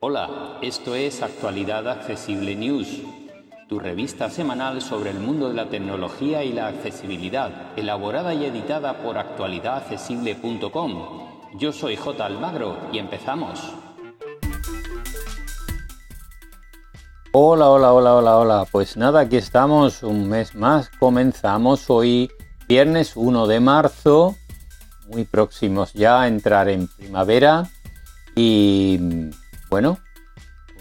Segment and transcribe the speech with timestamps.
[0.00, 3.02] Hola, esto es Actualidad Accesible News,
[3.68, 9.02] tu revista semanal sobre el mundo de la tecnología y la accesibilidad, elaborada y editada
[9.02, 11.58] por actualidadaccesible.com.
[11.58, 12.24] Yo soy J.
[12.24, 13.60] Almagro y empezamos.
[17.32, 18.64] Hola, hola, hola, hola, hola.
[18.70, 20.90] Pues nada, aquí estamos un mes más.
[20.98, 22.30] Comenzamos hoy
[22.68, 24.36] viernes 1 de marzo,
[25.08, 27.68] muy próximos ya a entrar en primavera
[28.34, 29.30] y
[29.70, 29.98] bueno,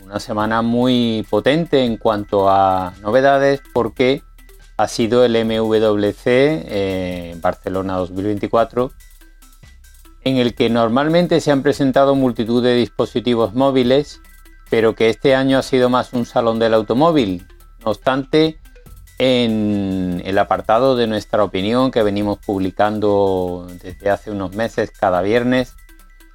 [0.04, 4.24] una semana muy potente en cuanto a novedades porque
[4.78, 8.92] ha sido el MWC eh, Barcelona 2024
[10.26, 14.22] en el que normalmente se han presentado multitud de dispositivos móviles,
[14.72, 17.48] pero que este año ha sido más un salón del automóvil.
[17.86, 18.60] No obstante,
[19.18, 25.76] en el apartado de nuestra opinión que venimos publicando desde hace unos meses cada viernes,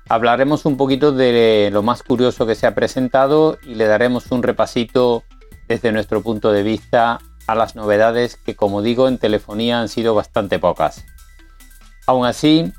[0.09, 4.43] hablaremos un poquito de lo más curioso que se ha presentado y le daremos un
[4.43, 5.25] repasito
[5.69, 10.15] desde nuestro punto de vista a las novedades que, como digo, en telefonía han sido
[10.15, 11.05] bastante pocas.
[12.07, 12.73] Aún así,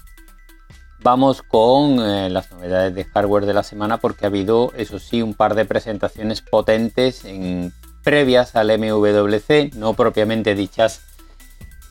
[1.04, 5.22] vamos con eh, las novedades de hardware de la semana porque ha habido, eso sí,
[5.22, 11.02] un par de presentaciones potentes en, previas al MWC, no propiamente dichas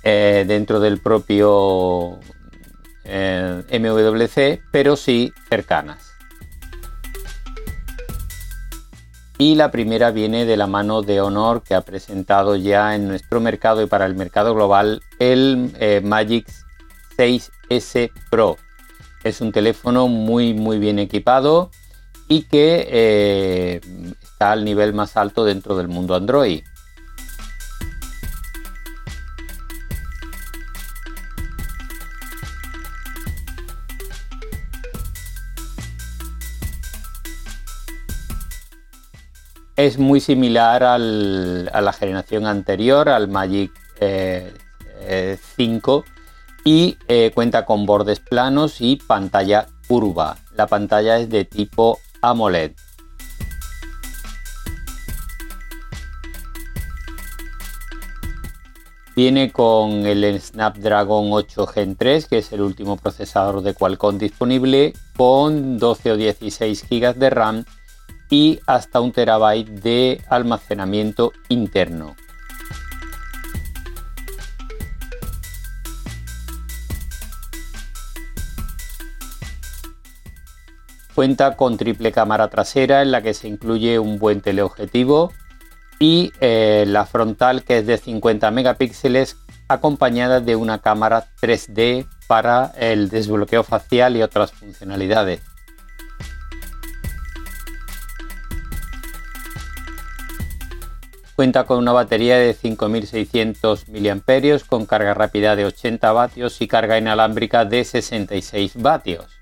[0.03, 2.19] eh, dentro del propio
[3.05, 6.07] eh, MWC, pero sí cercanas.
[9.37, 13.41] Y la primera viene de la mano de Honor que ha presentado ya en nuestro
[13.41, 16.47] mercado y para el mercado global el eh, Magic
[17.17, 18.59] 6S Pro.
[19.25, 21.71] Es un teléfono muy muy bien equipado
[22.29, 23.81] y que
[24.41, 26.63] está al nivel más alto dentro del mundo Android.
[39.77, 44.55] es muy similar a la generación anterior, al Magic 5, eh,
[45.01, 45.39] eh,
[46.65, 50.37] y eh, cuenta con bordes planos y pantalla curva.
[50.55, 52.73] La pantalla es de tipo AMOLED.
[59.17, 64.93] Viene con el Snapdragon 8 Gen 3, que es el último procesador de Qualcomm disponible,
[65.17, 67.65] con 12 o 16 GB de RAM
[68.31, 72.15] y hasta un terabyte de almacenamiento interno.
[81.15, 85.33] Cuenta con triple cámara trasera en la que se incluye un buen teleobjetivo
[86.01, 89.37] y eh, la frontal que es de 50 megapíxeles
[89.69, 95.43] acompañada de una cámara 3D para el desbloqueo facial y otras funcionalidades.
[101.37, 106.99] Cuenta con una batería de 5600 mAh con carga rápida de 80 vatios y carga
[106.99, 109.40] inalámbrica de 66 vatios.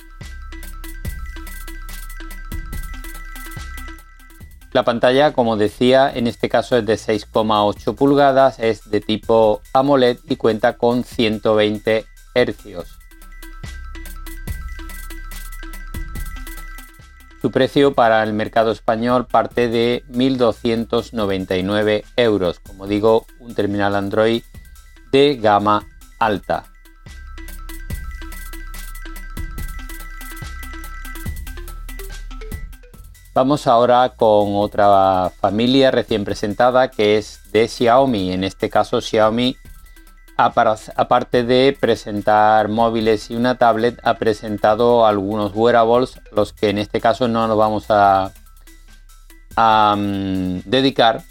[4.72, 10.18] La pantalla, como decía, en este caso es de 6,8 pulgadas, es de tipo AMOLED
[10.28, 12.98] y cuenta con 120 Hz.
[17.40, 24.42] Su precio para el mercado español parte de 1.299 euros, como digo, un terminal Android
[25.12, 25.86] de gama
[26.18, 26.64] alta.
[33.38, 38.32] Vamos ahora con otra familia recién presentada que es de Xiaomi.
[38.32, 39.56] En este caso Xiaomi
[40.36, 47.00] aparte de presentar móviles y una tablet, ha presentado algunos wearables, los que en este
[47.00, 48.32] caso no nos vamos a,
[49.96, 51.22] mm, dedicar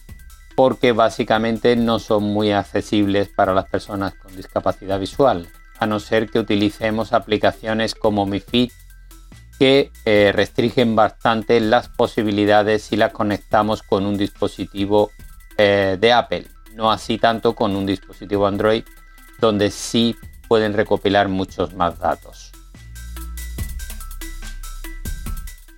[0.55, 6.29] porque básicamente no son muy accesibles para las personas con discapacidad visual, a no ser
[6.29, 8.71] que utilicemos aplicaciones como Mi Fit
[9.59, 15.11] que eh, restringen bastante las posibilidades si las conectamos con un dispositivo
[15.57, 16.45] eh, de Apple,
[16.75, 18.83] no así tanto con un dispositivo Android
[19.39, 20.15] donde sí
[20.47, 22.51] pueden recopilar muchos más datos.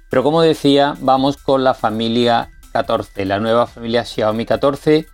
[0.09, 5.07] Pero como decía, vamos con la familia 14, la nueva familia Xiaomi 14,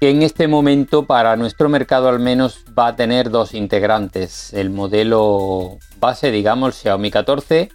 [0.00, 4.52] que en este momento para nuestro mercado al menos va a tener dos integrantes.
[4.52, 7.70] El modelo base, digamos, Xiaomi 14,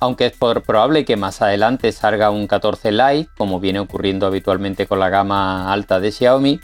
[0.00, 5.00] aunque es probable que más adelante salga un 14 Lite, como viene ocurriendo habitualmente con
[5.00, 6.60] la gama alta de Xiaomi,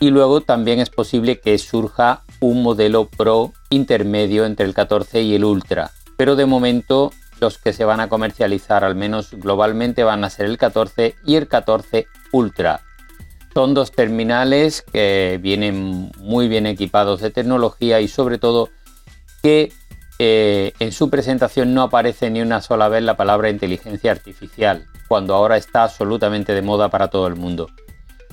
[0.00, 5.34] y luego también es posible que surja un modelo Pro intermedio entre el 14 y
[5.34, 10.24] el Ultra, pero de momento los que se van a comercializar al menos globalmente van
[10.24, 12.82] a ser el 14 y el 14 Ultra.
[13.52, 18.68] Son dos terminales que vienen muy bien equipados de tecnología y sobre todo
[19.42, 19.72] que
[20.18, 25.34] eh, en su presentación no aparece ni una sola vez la palabra inteligencia artificial, cuando
[25.34, 27.68] ahora está absolutamente de moda para todo el mundo.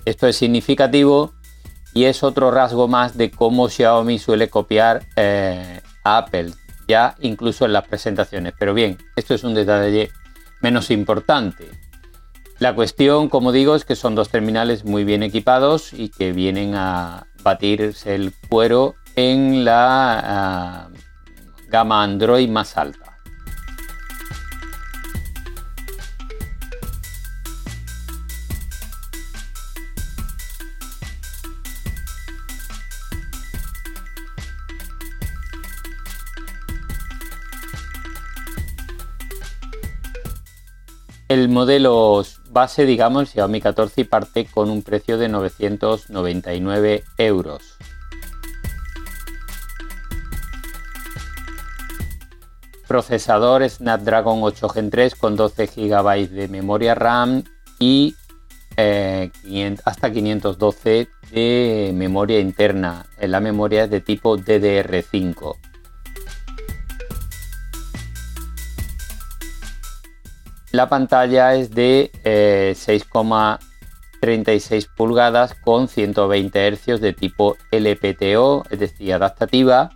[0.05, 1.33] Esto es significativo
[1.93, 6.51] y es otro rasgo más de cómo Xiaomi suele copiar eh, a Apple,
[6.87, 8.53] ya incluso en las presentaciones.
[8.57, 10.09] Pero bien, esto es un detalle
[10.61, 11.69] menos importante.
[12.59, 16.75] La cuestión, como digo, es que son dos terminales muy bien equipados y que vienen
[16.75, 20.89] a batirse el cuero en la ah,
[21.73, 23.17] gama Android más alta.
[41.27, 47.72] El modelo base, digamos, Xiaomi 14 parte con un precio de 999 euros.
[52.93, 57.43] Procesador Snapdragon 8 Gen 3 con 12 GB de memoria RAM
[57.79, 58.13] y
[58.77, 59.31] eh,
[59.83, 63.07] hasta 512 de memoria interna.
[63.19, 65.55] La memoria es de tipo DDR5.
[70.71, 79.15] La pantalla es de 6,36 eh, pulgadas con 120 Hz de tipo LPTO, es decir,
[79.15, 79.89] adaptativa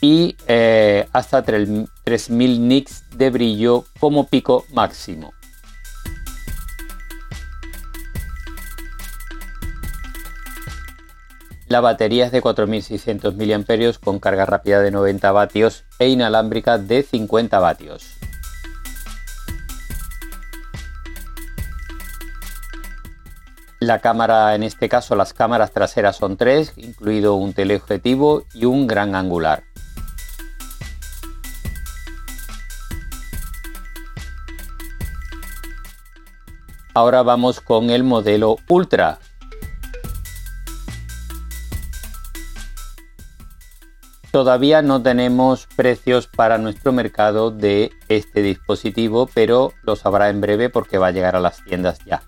[0.00, 5.32] y eh, hasta 3000 nits de brillo como pico máximo.
[11.68, 17.02] La batería es de 4600 mAh con carga rápida de 90 vatios e inalámbrica de
[17.02, 18.16] 50 vatios.
[23.80, 28.86] La cámara, en este caso las cámaras traseras son tres, incluido un teleobjetivo y un
[28.86, 29.64] gran angular.
[36.96, 39.18] Ahora vamos con el modelo Ultra.
[44.30, 50.70] Todavía no tenemos precios para nuestro mercado de este dispositivo, pero los habrá en breve
[50.70, 52.22] porque va a llegar a las tiendas ya.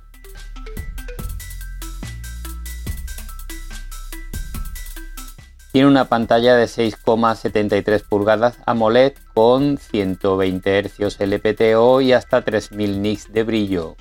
[5.72, 13.32] Tiene una pantalla de 6,73 pulgadas AMOLED con 120 Hz LPTO y hasta 3000 nits
[13.32, 13.96] de brillo.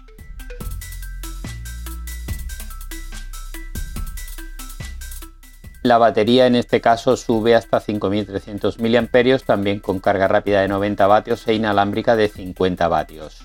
[5.87, 11.07] La batería en este caso sube hasta 5300 mAh, también con carga rápida de 90
[11.07, 13.39] vatios e inalámbrica de 50 vatios.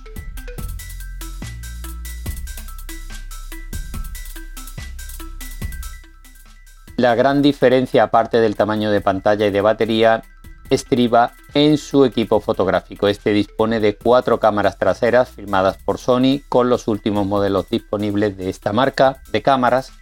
[6.96, 10.24] La gran diferencia aparte del tamaño de pantalla y de batería
[10.68, 13.06] estriba en su equipo fotográfico.
[13.06, 18.50] Este dispone de cuatro cámaras traseras firmadas por Sony con los últimos modelos disponibles de
[18.50, 19.92] esta marca de cámaras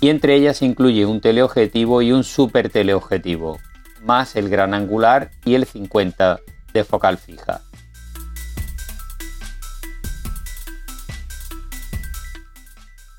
[0.00, 3.58] y entre ellas incluye un teleobjetivo y un super teleobjetivo,
[4.02, 6.40] más el gran angular y el 50
[6.72, 7.62] de focal fija.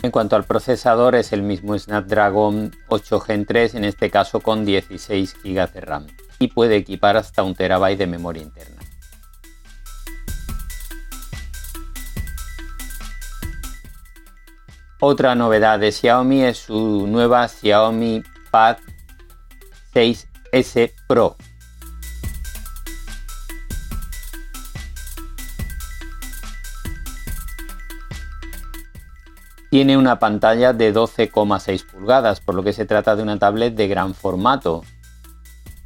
[0.02, 4.64] En cuanto al procesador es el mismo Snapdragon 8 Gen 3, en este caso con
[4.64, 6.08] 16 GB de RAM
[6.40, 8.79] y puede equipar hasta un terabyte de memoria interna.
[15.02, 18.80] Otra novedad de Xiaomi es su nueva Xiaomi Pad
[19.94, 21.38] 6S Pro.
[29.72, 33.88] Tiene una pantalla de 12,6 pulgadas, por lo que se trata de una tablet de
[33.88, 34.84] gran formato.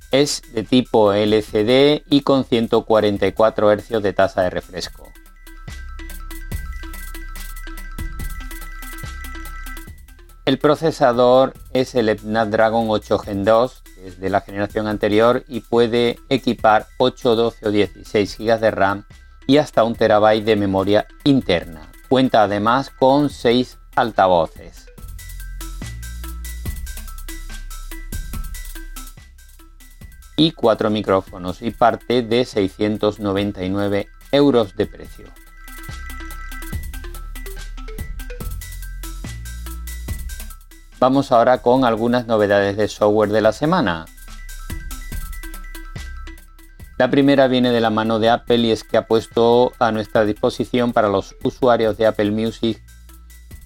[0.09, 5.12] Es de tipo LCD y con 144 Hz de tasa de refresco.
[10.53, 15.61] El procesador es el Snapdragon 8 Gen 2, que es de la generación anterior y
[15.61, 19.03] puede equipar 8, 12 o 16 GB de RAM
[19.47, 21.91] y hasta un terabyte de memoria interna.
[22.07, 24.85] Cuenta además con 6 altavoces.
[30.37, 35.42] y 4 micrófonos y parte de 699 euros de precio.
[41.03, 44.05] Vamos ahora con algunas novedades de software de la semana.
[46.97, 50.23] La primera viene de la mano de Apple y es que ha puesto a nuestra
[50.23, 52.81] disposición para los usuarios de Apple Music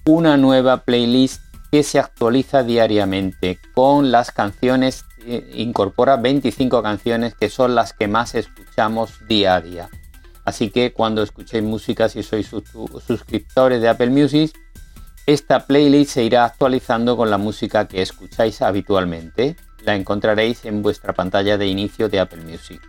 [0.04, 1.40] una nueva playlist
[1.70, 8.08] que se actualiza diariamente con las canciones, eh, incorpora 25 canciones que son las que
[8.08, 9.90] más escuchamos día a día.
[10.44, 12.50] Así que cuando escuchéis música, si sois
[13.06, 14.50] suscriptores de Apple Music,
[15.28, 19.56] esta playlist se irá actualizando con la música que escucháis habitualmente.
[19.84, 22.80] La encontraréis en vuestra pantalla de inicio de Apple Music.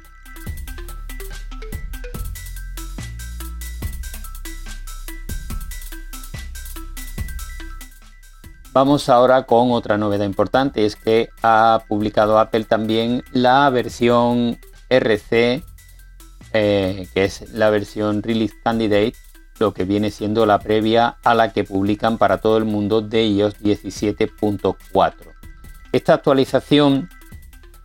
[8.71, 15.61] Vamos ahora con otra novedad importante, es que ha publicado Apple también la versión RC,
[16.53, 19.15] eh, que es la versión Release Candidate,
[19.59, 23.25] lo que viene siendo la previa a la que publican para todo el mundo de
[23.25, 25.13] iOS 17.4.
[25.91, 27.09] Esta actualización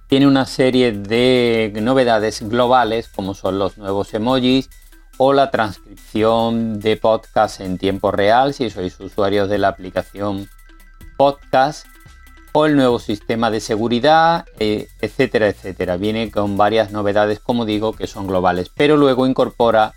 [0.09, 4.71] tiene una serie de novedades globales como son los nuevos emojis
[5.17, 10.49] o la transcripción de podcast en tiempo real si sois usuarios de la aplicación
[11.17, 11.87] podcast
[12.53, 15.97] o el nuevo sistema de seguridad, eh, etcétera, etcétera.
[15.97, 19.95] Viene con varias novedades, como digo, que son globales, pero luego incorpora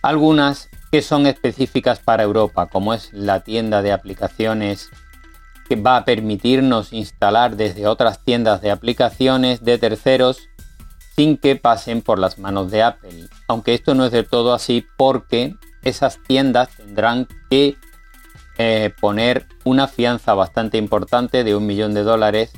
[0.00, 4.90] algunas que son específicas para Europa, como es la tienda de aplicaciones
[5.68, 10.48] que va a permitirnos instalar desde otras tiendas de aplicaciones de terceros
[11.14, 13.28] sin que pasen por las manos de Apple.
[13.48, 17.76] Aunque esto no es del todo así porque esas tiendas tendrán que
[18.56, 22.52] eh, poner una fianza bastante importante de un millón de dólares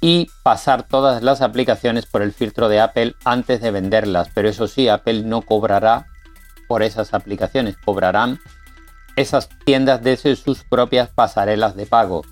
[0.00, 4.28] y pasar todas las aplicaciones por el filtro de Apple antes de venderlas.
[4.34, 6.06] Pero eso sí, Apple no cobrará
[6.66, 8.38] por esas aplicaciones, cobrarán
[9.16, 12.22] esas tiendas desde sus propias pasarelas de pago.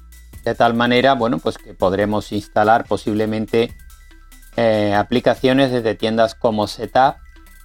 [0.45, 3.75] De tal manera, bueno, pues que podremos instalar posiblemente
[4.57, 7.17] eh, aplicaciones desde tiendas como Setup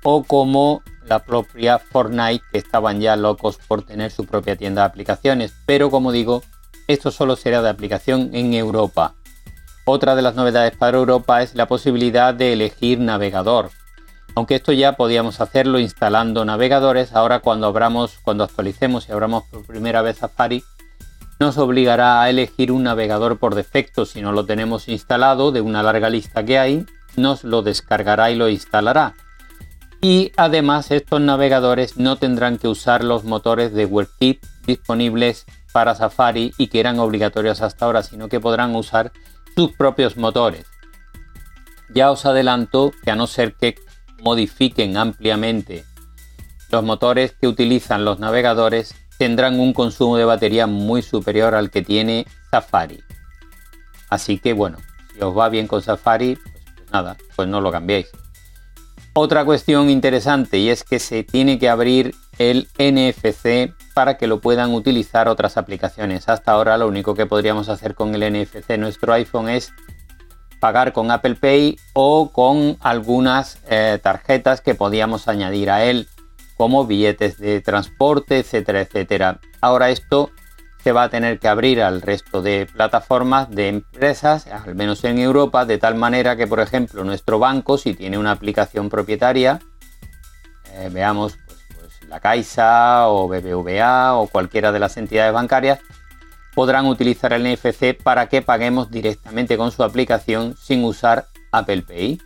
[0.03, 4.87] o como la propia Fortnite que estaban ya locos por tener su propia tienda de
[4.87, 5.53] aplicaciones.
[5.65, 6.41] Pero como digo,
[6.87, 9.15] esto solo será de aplicación en Europa.
[9.85, 13.71] Otra de las novedades para Europa es la posibilidad de elegir navegador.
[14.39, 19.65] Aunque esto ya podíamos hacerlo instalando navegadores, ahora cuando abramos, cuando actualicemos y abramos por
[19.65, 20.63] primera vez Safari,
[21.41, 25.83] nos obligará a elegir un navegador por defecto si no lo tenemos instalado de una
[25.83, 26.85] larga lista que hay,
[27.17, 29.13] nos lo descargará y lo instalará
[29.99, 36.53] y además estos navegadores no tendrán que usar los motores de WebKit disponibles para Safari
[36.57, 39.11] y que eran obligatorios hasta ahora, sino que podrán usar
[39.53, 40.65] sus propios motores.
[41.93, 43.75] Ya os adelanto que a no ser que
[44.21, 45.85] modifiquen ampliamente
[46.71, 51.81] los motores que utilizan los navegadores, tendrán un consumo de batería muy superior al que
[51.81, 53.03] tiene Safari.
[54.09, 54.77] Así que bueno,
[55.13, 58.07] si os va bien con Safari, pues, pues nada, pues no lo cambiéis.
[59.13, 64.39] Otra cuestión interesante y es que se tiene que abrir el NFC para que lo
[64.39, 66.29] puedan utilizar otras aplicaciones.
[66.29, 69.73] Hasta ahora lo único que podríamos hacer con el NFC nuestro iPhone es
[70.59, 76.07] pagar con Apple Pay o con algunas eh, tarjetas que podíamos añadir a él
[76.57, 79.39] como billetes de transporte, etcétera, etcétera.
[79.61, 80.31] Ahora esto
[80.83, 85.19] se va a tener que abrir al resto de plataformas de empresas, al menos en
[85.19, 89.59] Europa, de tal manera que, por ejemplo, nuestro banco, si tiene una aplicación propietaria,
[90.73, 95.79] eh, veamos pues, pues, la Caixa o BBVA o cualquiera de las entidades bancarias,
[96.59, 102.19] podrán utilizar el NFC para que paguemos directamente con su aplicación sin usar Apple Pay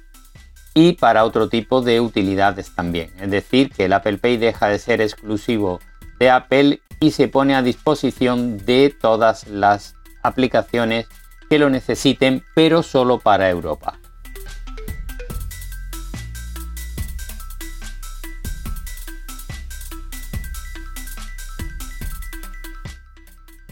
[0.73, 3.13] y para otro tipo de utilidades también.
[3.19, 5.79] Es decir, que el Apple Pay deja de ser exclusivo
[6.19, 11.05] de Apple y se pone a disposición de todas las aplicaciones
[11.47, 13.99] que lo necesiten, pero solo para Europa.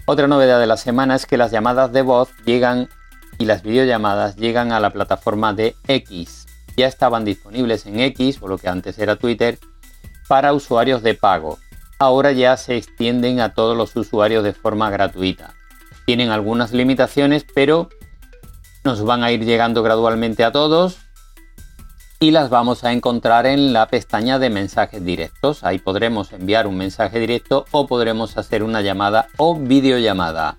[0.06, 2.90] Otra novedad de la semana es que las llamadas de voz llegan
[3.38, 6.46] y las videollamadas llegan a la plataforma de X.
[6.78, 9.60] Ya estaban disponibles en X, o lo que antes era Twitter,
[10.28, 11.58] para usuarios de pago
[12.02, 15.54] ahora ya se extienden a todos los usuarios de forma gratuita.
[16.08, 17.90] Tienen algunas limitaciones, pero
[18.84, 20.98] nos van a ir llegando gradualmente a todos
[22.24, 25.64] y las vamos a encontrar en la pestaña de mensajes directos.
[25.64, 30.56] Ahí podremos enviar un mensaje directo o podremos hacer una llamada o videollamada.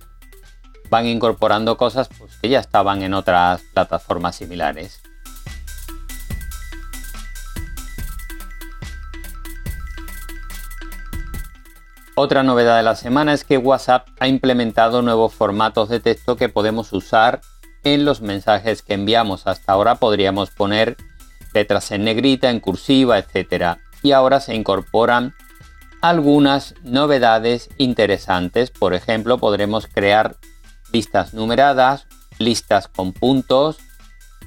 [0.90, 5.00] Van incorporando cosas pues, que ya estaban en otras plataformas similares.
[12.16, 16.48] Otra novedad de la semana es que WhatsApp ha implementado nuevos formatos de texto que
[16.48, 17.40] podemos usar
[17.84, 19.46] en los mensajes que enviamos.
[19.46, 20.96] Hasta ahora podríamos poner
[21.54, 23.78] letras en negrita, en cursiva, etc.
[24.02, 25.34] Y ahora se incorporan
[26.00, 28.70] algunas novedades interesantes.
[28.70, 30.36] Por ejemplo, podremos crear
[30.92, 32.06] listas numeradas,
[32.38, 33.78] listas con puntos.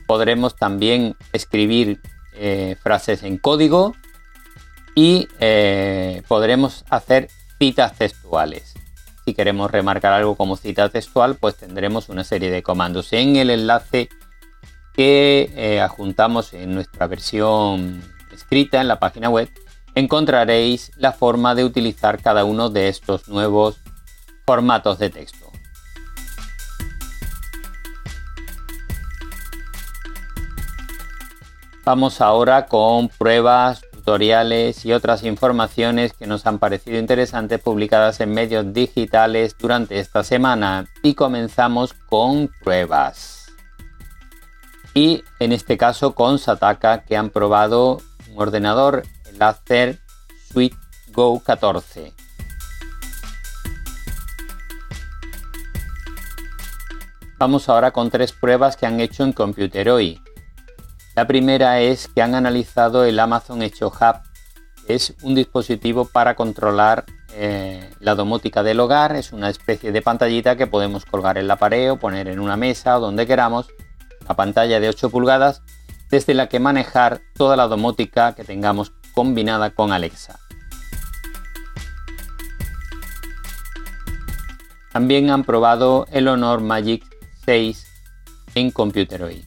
[0.07, 2.01] Podremos también escribir
[2.33, 3.95] eh, frases en código
[4.93, 8.74] y eh, podremos hacer citas textuales.
[9.25, 13.12] Si queremos remarcar algo como cita textual, pues tendremos una serie de comandos.
[13.13, 14.09] En el enlace
[14.95, 19.49] que eh, adjuntamos en nuestra versión escrita en la página web,
[19.93, 23.79] encontraréis la forma de utilizar cada uno de estos nuevos
[24.45, 25.51] formatos de texto.
[31.83, 38.33] Vamos ahora con pruebas tutoriales y otras informaciones que nos han parecido interesantes publicadas en
[38.33, 43.44] medios digitales durante esta semana y comenzamos con pruebas.
[44.95, 49.99] Y en este caso con Sataka que han probado un ordenador, el Acer
[50.51, 50.75] Suite
[51.11, 52.11] Go 14.
[57.37, 60.17] Vamos ahora con tres pruebas que han hecho en Computeroid
[61.15, 64.19] la primera es que han analizado el Amazon Echo Hub.
[64.85, 69.15] Es un dispositivo para controlar eh, la domótica del hogar.
[69.15, 72.57] Es una especie de pantallita que podemos colgar en la pared o poner en una
[72.57, 73.67] mesa o donde queramos.
[74.25, 75.62] Una pantalla de 8 pulgadas
[76.10, 80.39] desde la que manejar toda la domótica que tengamos combinada con Alexa.
[84.91, 87.03] También han probado el Honor Magic
[87.46, 87.86] 6
[88.55, 89.44] en Computeroid.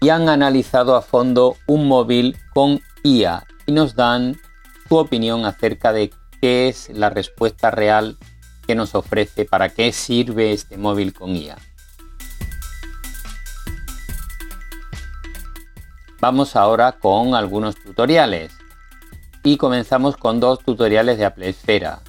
[0.00, 4.36] y han analizado a fondo un móvil con IA y nos dan
[4.88, 8.16] su opinión acerca de qué es la respuesta real
[8.66, 11.56] que nos ofrece, para qué sirve este móvil con IA.
[16.20, 18.52] Vamos ahora con algunos tutoriales
[19.44, 22.00] y comenzamos con dos tutoriales de Apple Esfera.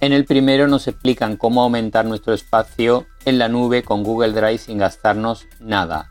[0.00, 4.58] En el primero nos explican cómo aumentar nuestro espacio en la nube con Google Drive
[4.58, 6.10] sin gastarnos nada.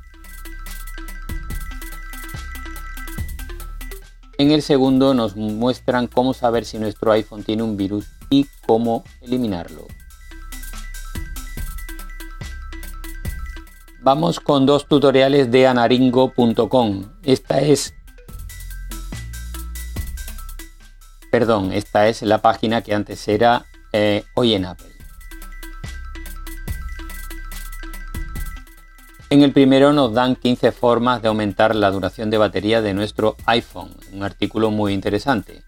[4.37, 9.03] En el segundo nos muestran cómo saber si nuestro iPhone tiene un virus y cómo
[9.21, 9.87] eliminarlo.
[14.01, 17.03] Vamos con dos tutoriales de anaringo.com.
[17.23, 17.93] Esta es
[21.31, 24.87] Perdón, esta es la página que antes era eh, Hoy en Apple.
[29.29, 33.35] En el primero nos dan 15 formas de aumentar la duración de batería de nuestro
[33.45, 35.61] iPhone, un artículo muy interesante.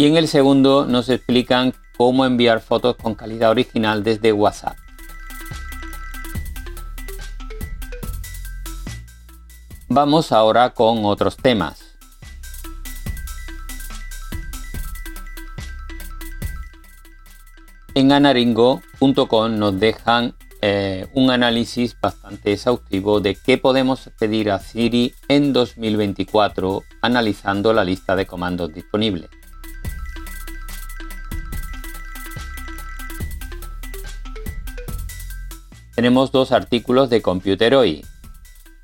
[0.00, 4.76] Y en el segundo nos explican cómo enviar fotos con calidad original desde WhatsApp.
[9.88, 11.96] Vamos ahora con otros temas.
[17.94, 25.12] En anaringo.com nos dejan eh, un análisis bastante exhaustivo de qué podemos pedir a Siri
[25.26, 29.28] en 2024 analizando la lista de comandos disponibles.
[35.98, 38.04] Tenemos dos artículos de Computeroid.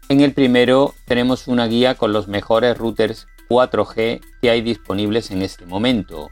[0.09, 5.42] En el primero tenemos una guía con los mejores routers 4G que hay disponibles en
[5.42, 6.29] este momento,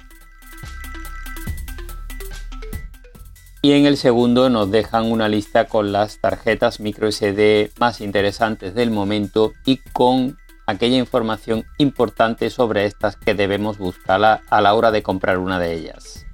[3.62, 8.74] Y en el segundo nos dejan una lista con las tarjetas micro SD más interesantes
[8.74, 14.90] del momento y con aquella información importante sobre estas que debemos buscar a la hora
[14.90, 16.26] de comprar una de ellas.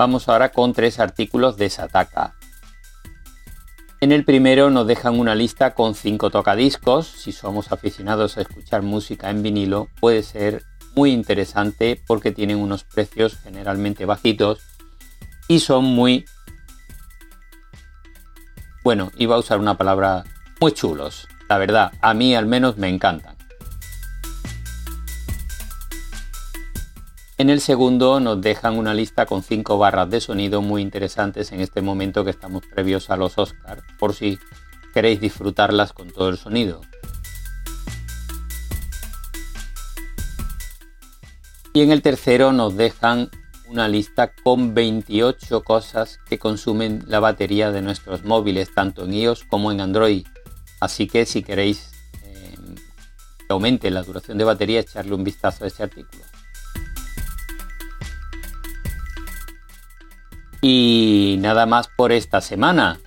[0.00, 2.34] Vamos ahora con tres artículos de Sataka.
[4.00, 7.06] En el primero nos dejan una lista con cinco tocadiscos.
[7.06, 10.62] Si somos aficionados a escuchar música en vinilo, puede ser
[10.96, 14.60] muy interesante porque tienen unos precios generalmente bajitos
[15.48, 16.24] y son muy
[18.82, 20.24] bueno, iba a usar una palabra
[20.62, 21.28] muy chulos.
[21.46, 23.29] La verdad, a mí al menos me encantan.
[27.40, 31.62] En el segundo nos dejan una lista con cinco barras de sonido muy interesantes en
[31.62, 34.38] este momento que estamos previos a los Oscars, por si
[34.92, 36.82] queréis disfrutarlas con todo el sonido.
[41.72, 43.30] Y en el tercero nos dejan
[43.70, 49.44] una lista con 28 cosas que consumen la batería de nuestros móviles, tanto en iOS
[49.44, 50.26] como en Android.
[50.78, 51.90] Así que si queréis
[52.22, 52.54] eh,
[53.48, 56.22] aumente la duración de batería, echarle un vistazo a ese artículo.
[60.60, 63.00] Y nada más por esta semana.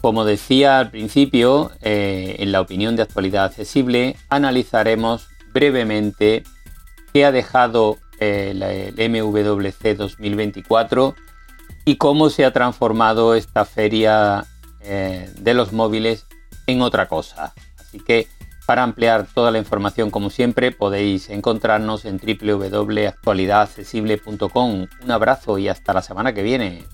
[0.00, 6.44] Como decía al principio, eh, en la opinión de actualidad accesible, analizaremos brevemente
[7.12, 8.52] qué ha dejado eh,
[8.96, 11.14] el MWC 2024
[11.84, 14.44] y cómo se ha transformado esta feria
[14.80, 16.26] eh, de los móviles
[16.66, 17.54] en otra cosa.
[17.78, 18.28] Así que
[18.66, 24.86] para ampliar toda la información, como siempre, podéis encontrarnos en www.actualidadaccesible.com.
[25.04, 26.84] Un abrazo y hasta la semana que viene.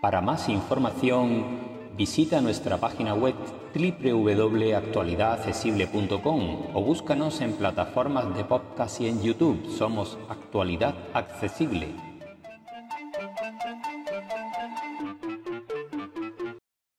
[0.00, 1.58] Para más información,
[1.96, 3.34] visita nuestra página web
[3.74, 9.68] www.actualidadaccesible.com o búscanos en plataformas de podcast y en YouTube.
[9.76, 12.11] Somos Actualidad Accesible.